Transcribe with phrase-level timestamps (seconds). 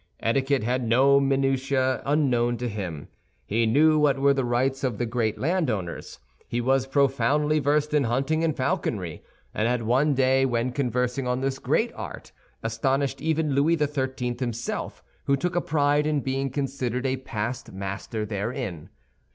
[0.19, 3.07] Etiquette had no minutiæ unknown to him.
[3.45, 6.17] He knew what were the rights of the great land owners.
[6.47, 9.21] He was profoundly versed in hunting and falconry,
[9.53, 12.31] and had one day when conversing on this great art
[12.63, 14.35] astonished even Louis XIII.
[14.39, 18.89] himself, who took a pride in being considered a past master therein.